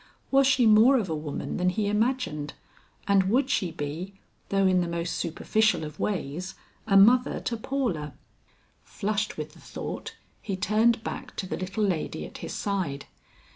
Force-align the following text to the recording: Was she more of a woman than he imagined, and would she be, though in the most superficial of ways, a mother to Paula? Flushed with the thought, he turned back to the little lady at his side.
Was 0.31 0.47
she 0.47 0.65
more 0.65 0.97
of 0.97 1.11
a 1.11 1.15
woman 1.15 1.57
than 1.57 1.69
he 1.69 1.85
imagined, 1.85 2.55
and 3.07 3.25
would 3.25 3.51
she 3.51 3.69
be, 3.69 4.15
though 4.49 4.65
in 4.65 4.81
the 4.81 4.87
most 4.87 5.13
superficial 5.13 5.83
of 5.83 5.99
ways, 5.99 6.55
a 6.87 6.97
mother 6.97 7.39
to 7.41 7.55
Paula? 7.55 8.15
Flushed 8.83 9.37
with 9.37 9.53
the 9.53 9.59
thought, 9.59 10.15
he 10.41 10.55
turned 10.57 11.03
back 11.03 11.35
to 11.35 11.45
the 11.45 11.55
little 11.55 11.83
lady 11.83 12.25
at 12.25 12.39
his 12.39 12.53
side. 12.55 13.05